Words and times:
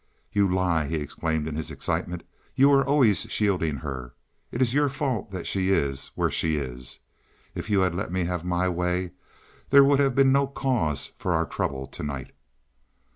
"You 0.33 0.51
lie!" 0.51 0.87
he 0.87 0.95
exclaimed 0.95 1.47
in 1.47 1.55
his 1.55 1.69
excitement. 1.69 2.23
"You 2.55 2.69
were 2.69 2.83
always 2.83 3.19
shielding 3.31 3.75
her. 3.77 4.15
It 4.51 4.59
is 4.59 4.73
your 4.73 4.89
fault 4.89 5.29
that 5.29 5.45
she 5.45 5.69
is 5.69 6.07
where 6.15 6.31
she 6.31 6.55
is. 6.55 6.97
If 7.53 7.69
you 7.69 7.81
had 7.81 7.93
let 7.93 8.11
me 8.11 8.23
have 8.25 8.43
my 8.43 8.67
way 8.67 9.11
there 9.69 9.83
would 9.83 9.99
have 9.99 10.15
been 10.15 10.31
no 10.31 10.47
cause 10.47 11.11
for 11.19 11.33
our 11.33 11.45
trouble 11.45 11.85
to 11.85 12.01
night. 12.01 12.31